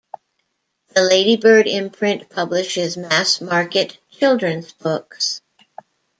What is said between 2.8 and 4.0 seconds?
mass-market